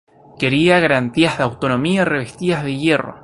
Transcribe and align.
Quería 0.39 0.79
"garantías 0.79 1.37
de 1.37 1.43
autonomía 1.43 2.05
revestidas 2.05 2.63
de 2.63 2.75
hierro". 2.75 3.19